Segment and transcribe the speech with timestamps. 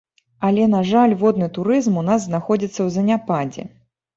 [0.47, 3.71] Але, на жаль, водны турызм у нас знаходзіцца ў заняпадзе.